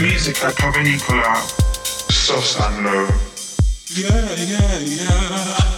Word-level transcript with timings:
Music 0.00 0.44
at 0.44 0.54
Provenicola, 0.54 1.34
soft 2.12 2.60
and 2.60 2.84
Love. 2.84 3.10
Yeah, 3.96 4.34
yeah, 4.36 4.78
yeah. 4.78 5.77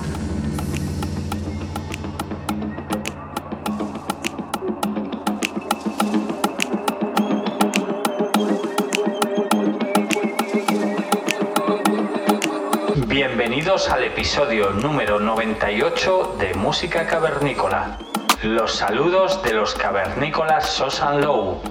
Episodio 14.11 14.71
número 14.71 15.21
98 15.21 16.35
de 16.37 16.53
Música 16.53 17.07
Cavernícola. 17.07 17.97
Los 18.43 18.75
saludos 18.75 19.41
de 19.41 19.53
los 19.53 19.73
cavernícolas 19.73 20.69
Sosan 20.69 21.21
Low. 21.21 21.61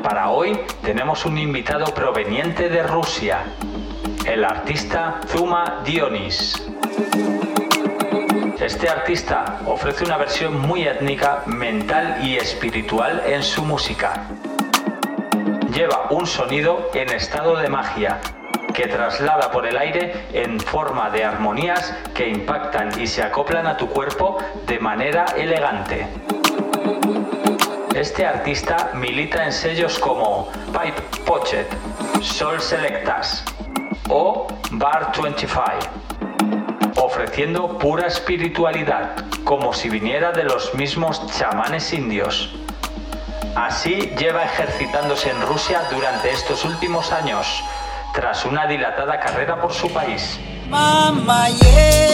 Para 0.00 0.30
hoy 0.30 0.60
tenemos 0.84 1.26
un 1.26 1.38
invitado 1.38 1.86
proveniente 1.86 2.68
de 2.68 2.84
Rusia, 2.84 3.42
el 4.24 4.44
artista 4.44 5.20
Zuma 5.26 5.82
Dionis. 5.84 6.54
Este 8.60 8.88
artista 8.88 9.58
ofrece 9.66 10.04
una 10.04 10.18
versión 10.18 10.60
muy 10.60 10.84
étnica, 10.84 11.42
mental 11.46 12.18
y 12.22 12.36
espiritual 12.36 13.24
en 13.26 13.42
su 13.42 13.64
música. 13.64 14.28
Lleva 15.74 16.06
un 16.10 16.28
sonido 16.28 16.90
en 16.94 17.10
estado 17.10 17.56
de 17.56 17.68
magia 17.68 18.20
que 18.72 18.86
traslada 18.86 19.50
por 19.50 19.66
el 19.66 19.76
aire 19.76 20.26
en 20.32 20.58
forma 20.60 21.10
de 21.10 21.24
armonías 21.24 21.94
que 22.14 22.28
impactan 22.28 23.00
y 23.00 23.06
se 23.06 23.22
acoplan 23.22 23.66
a 23.66 23.76
tu 23.76 23.88
cuerpo 23.88 24.38
de 24.66 24.78
manera 24.78 25.26
elegante. 25.36 26.06
Este 27.94 28.24
artista 28.24 28.90
milita 28.94 29.44
en 29.44 29.52
sellos 29.52 29.98
como 29.98 30.48
Pipe 30.72 31.02
Pochet, 31.26 31.68
Sol 32.22 32.60
Selectas 32.60 33.44
o 34.08 34.46
Bar 34.72 35.12
25, 35.22 35.62
ofreciendo 36.96 37.78
pura 37.78 38.06
espiritualidad, 38.06 39.14
como 39.44 39.74
si 39.74 39.90
viniera 39.90 40.32
de 40.32 40.44
los 40.44 40.74
mismos 40.74 41.26
chamanes 41.38 41.92
indios. 41.92 42.54
Así 43.54 44.12
lleva 44.18 44.44
ejercitándose 44.44 45.30
en 45.30 45.42
Rusia 45.42 45.82
durante 45.90 46.30
estos 46.30 46.64
últimos 46.64 47.12
años, 47.12 47.62
tras 48.12 48.44
una 48.44 48.66
dilatada 48.66 49.18
carrera 49.18 49.60
por 49.60 49.72
su 49.72 49.92
país. 49.92 50.38
Mama, 50.68 51.48
yeah. 51.48 52.12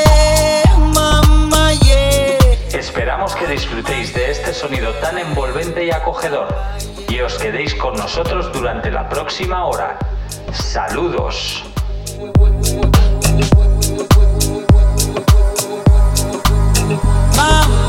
Esperamos 2.72 3.34
que 3.34 3.46
disfrutéis 3.46 4.14
de 4.14 4.30
este 4.30 4.52
sonido 4.52 4.92
tan 4.94 5.18
envolvente 5.18 5.84
y 5.84 5.90
acogedor 5.90 6.48
y 7.08 7.20
os 7.20 7.34
quedéis 7.38 7.74
con 7.74 7.94
nosotros 7.94 8.52
durante 8.52 8.90
la 8.90 9.08
próxima 9.08 9.64
hora. 9.64 9.98
Saludos. 10.52 11.64
Mama. 17.36 17.88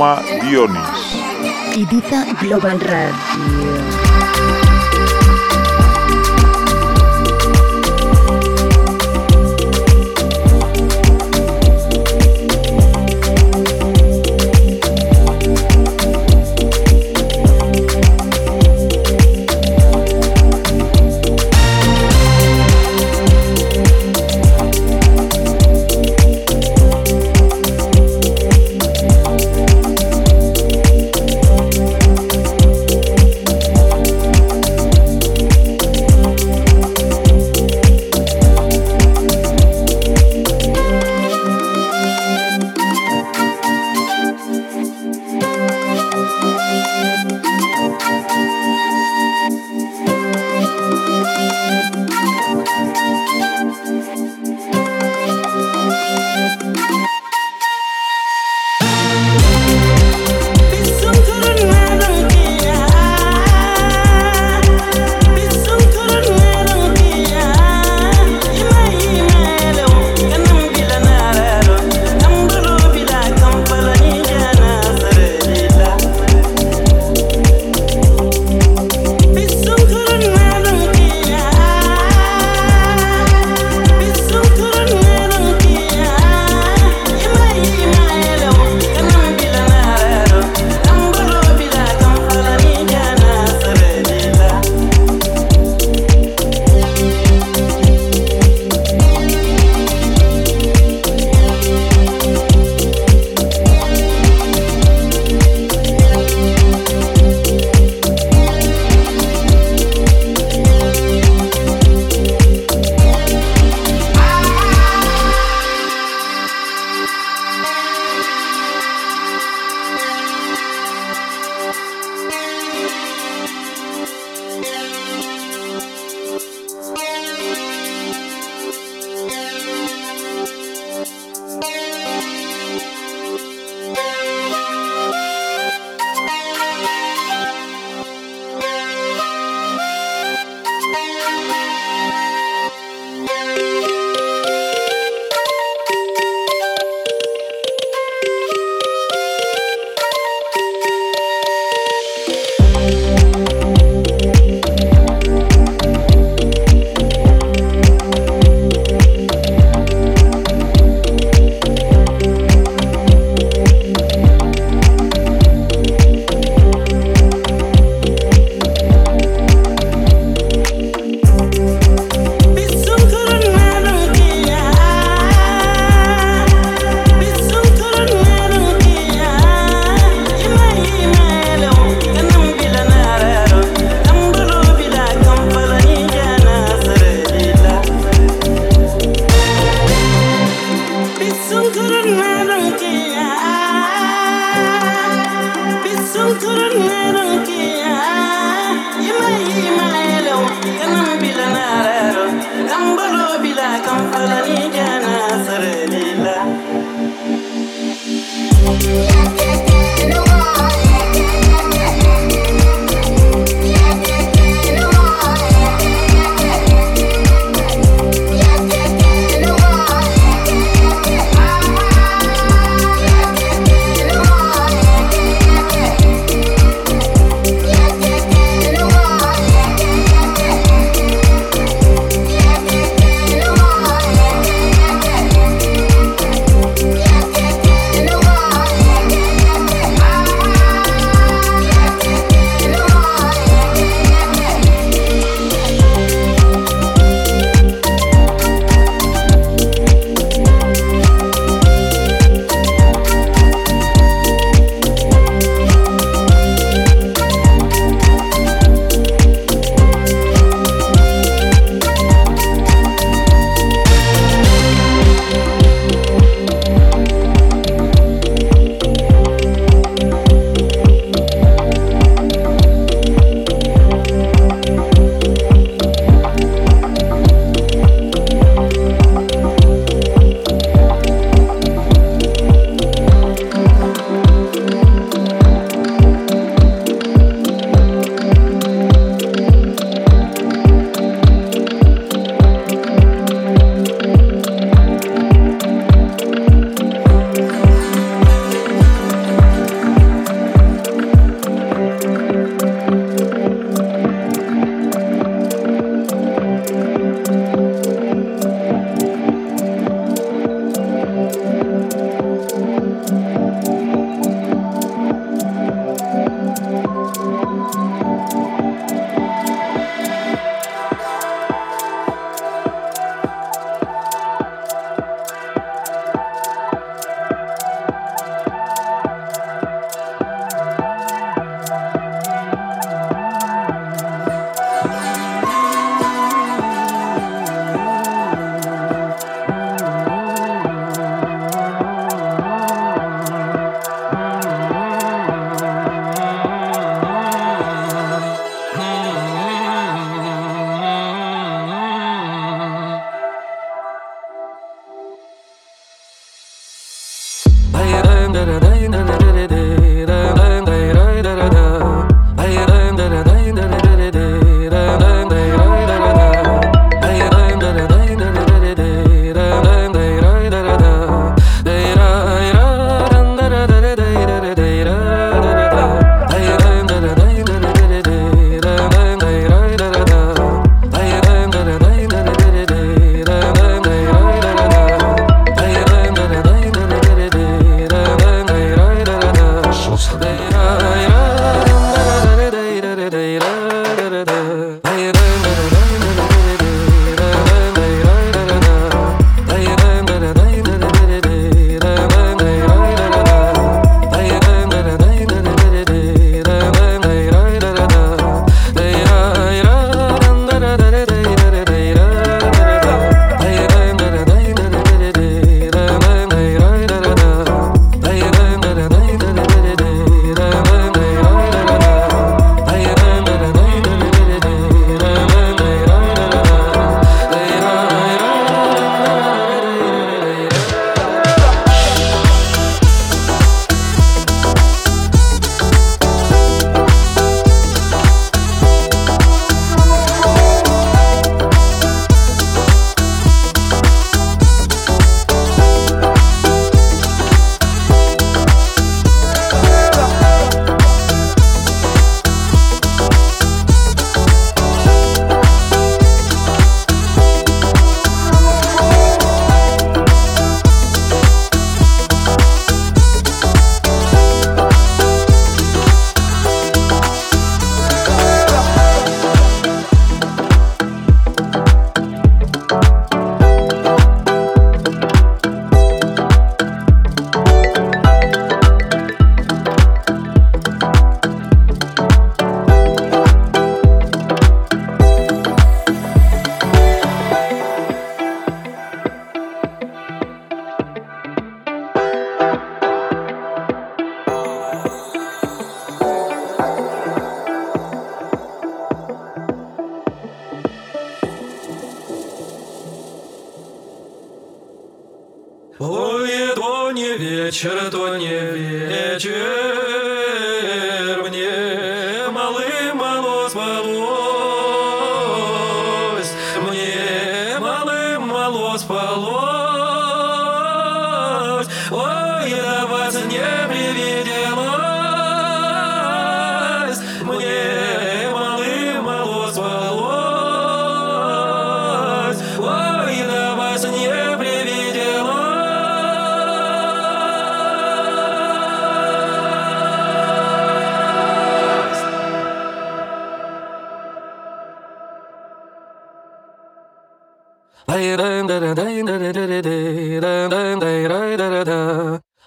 Suma 0.00 0.16
Dionis. 0.40 1.12
Ibiza 1.76 2.24
Global 2.40 2.80
Radio. 2.80 3.99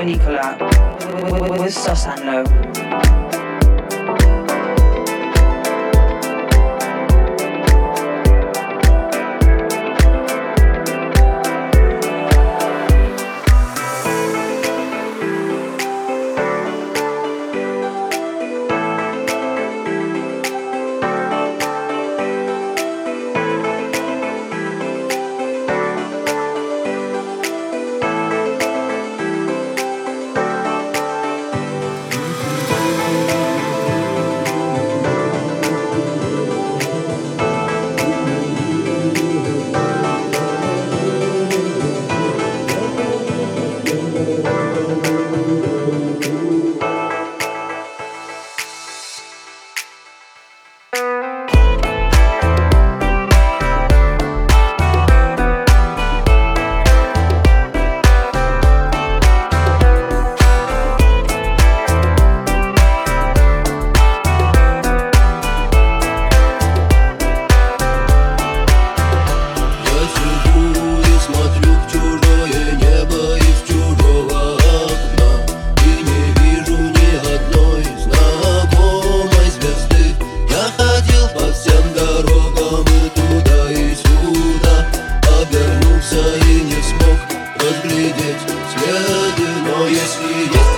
any 0.00 0.14
collab. 0.14 0.69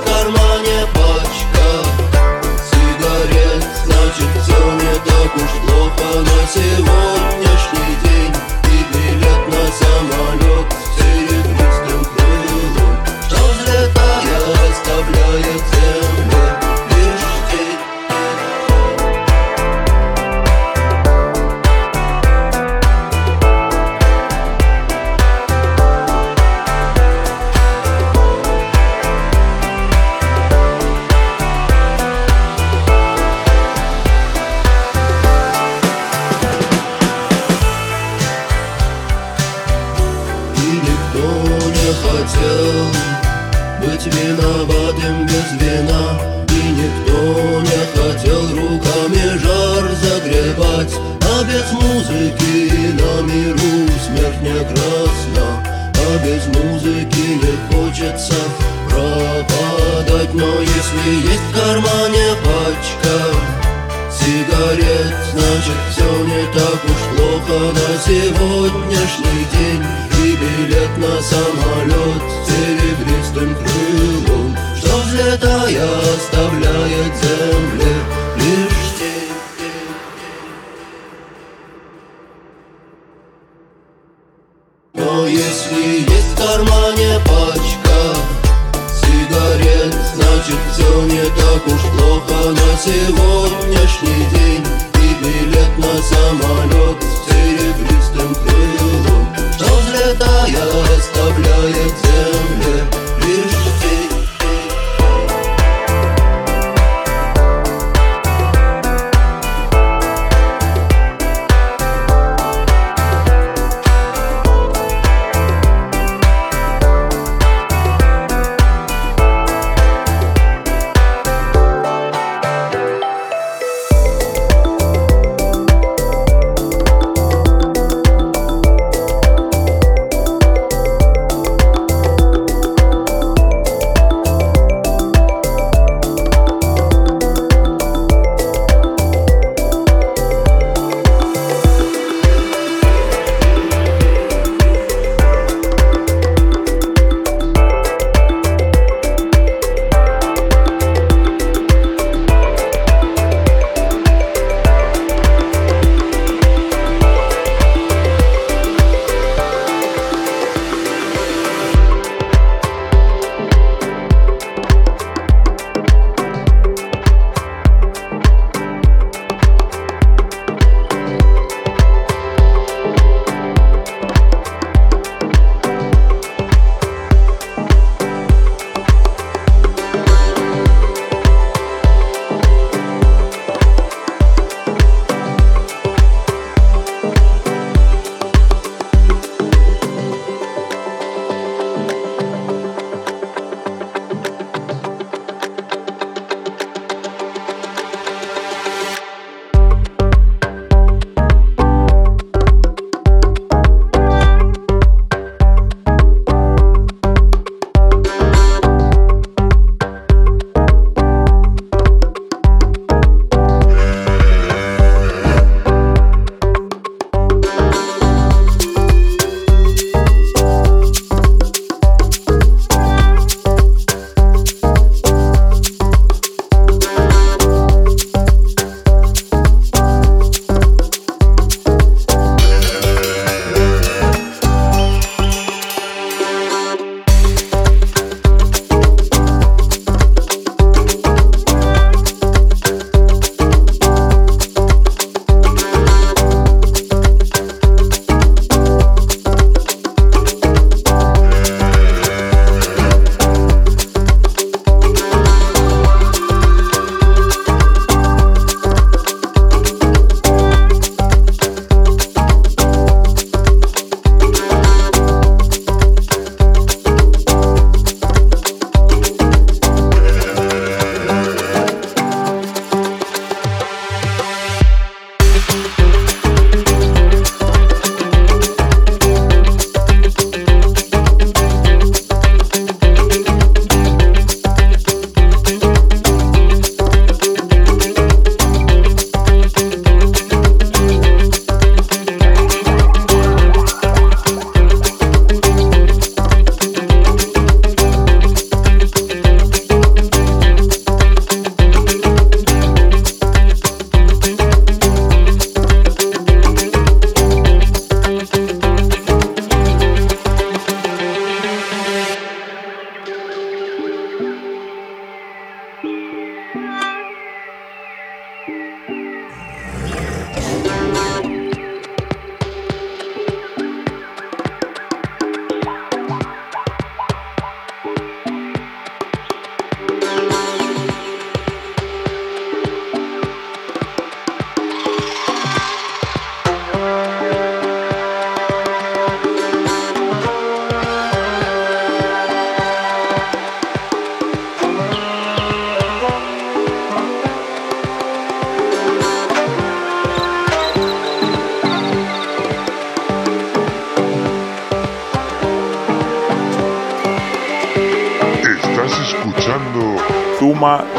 кармане 0.04 0.86
пачка 0.94 1.68
Сигарет, 2.70 3.64
значит 3.84 4.30
все 4.42 4.72
не 4.74 4.94
так 5.06 5.36
уж 5.36 5.52
плохо 5.62 6.20
на 6.20 6.46
сегодня. 6.46 7.21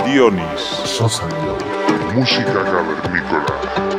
Dionis. 0.05 0.61
Sosa 0.85 1.25
Glow. 1.27 1.57
Música 2.13 2.63
cavernícola. 2.63 3.92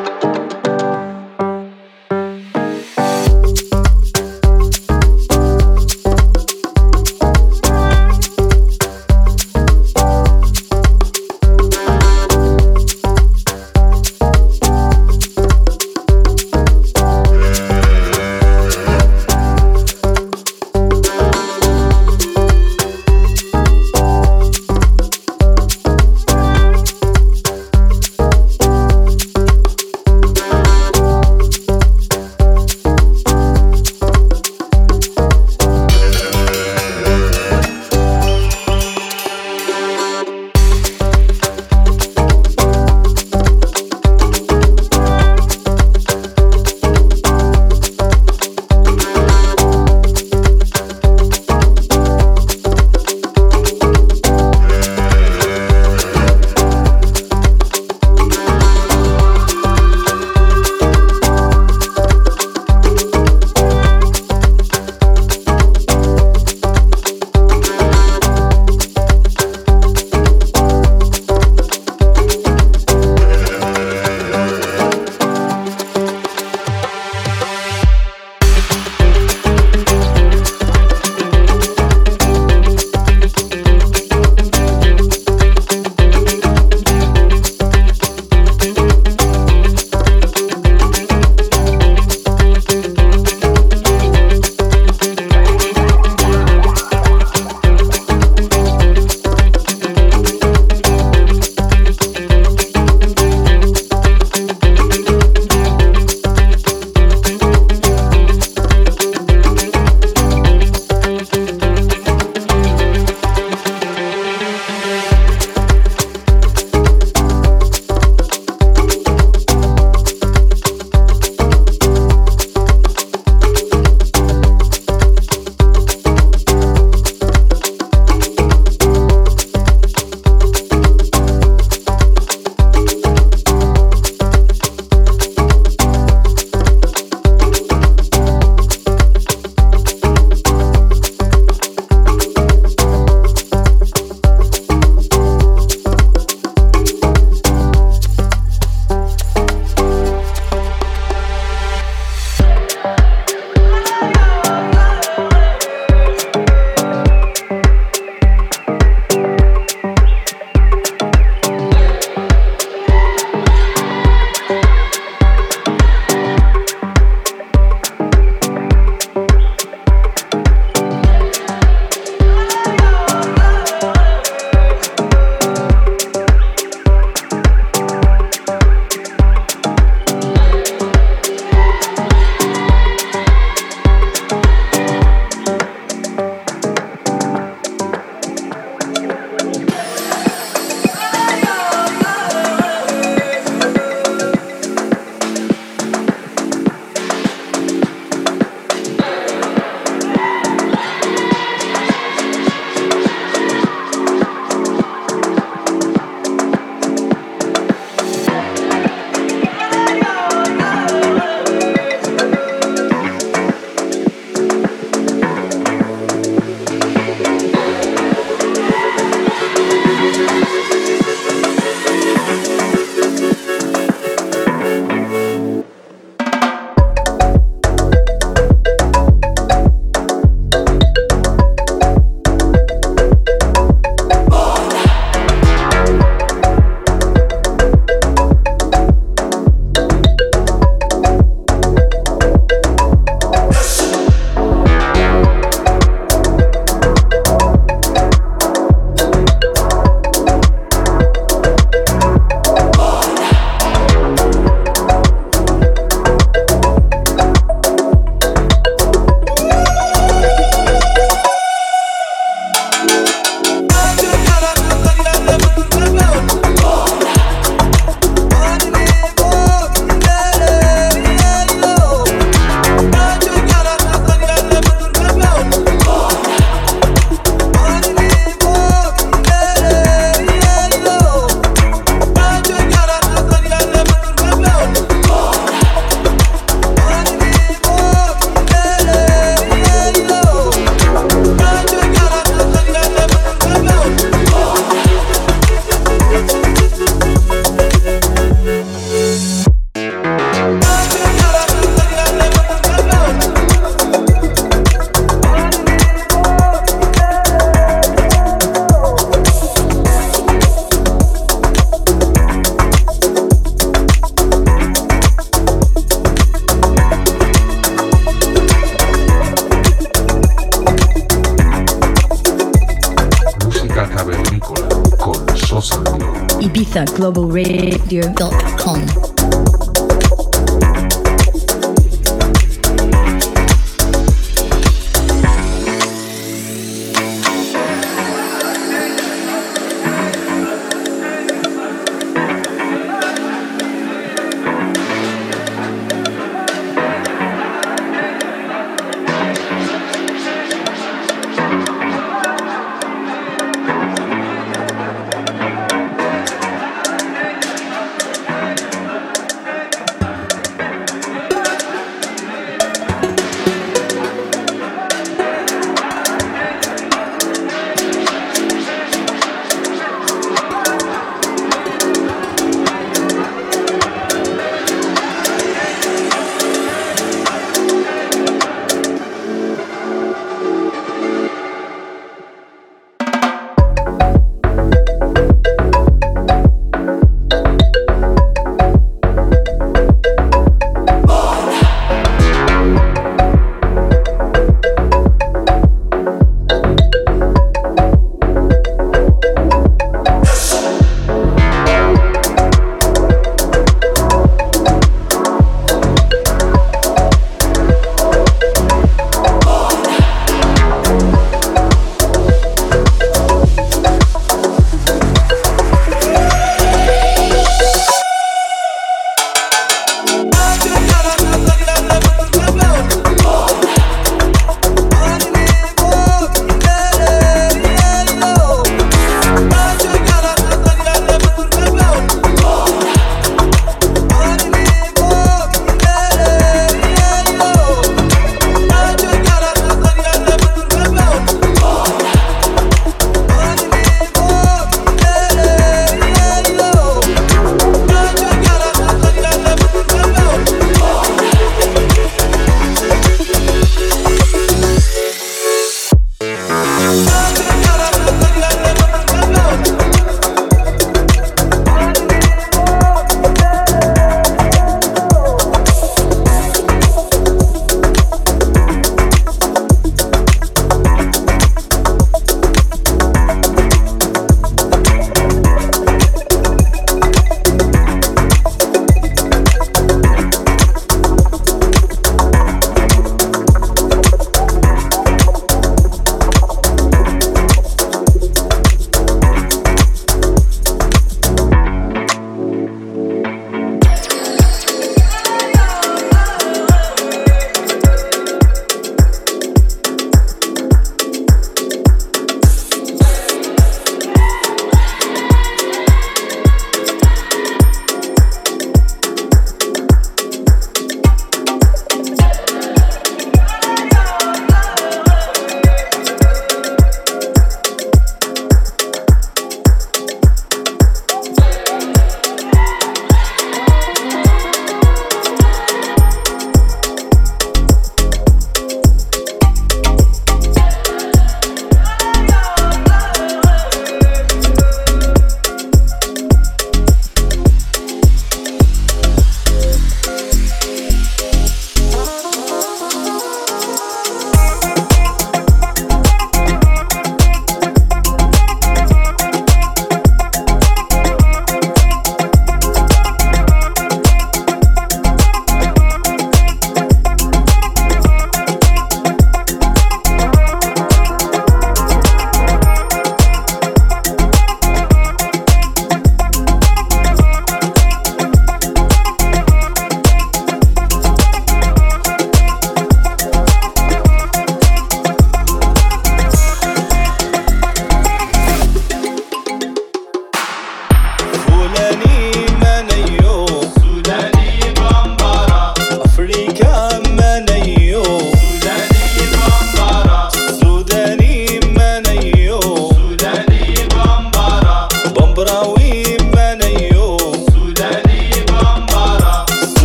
globalradio.com. 326.93 329.04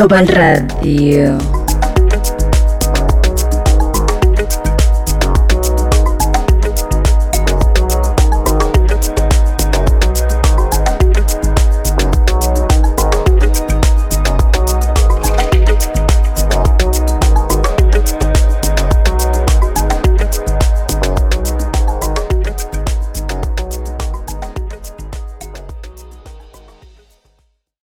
Global 0.00 0.24
Radio. 0.32 1.59